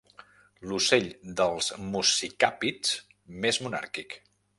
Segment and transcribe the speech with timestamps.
[0.69, 1.09] L'ocell
[1.41, 1.67] dels
[1.97, 2.95] muscicàpids
[3.45, 4.17] més monàrquic.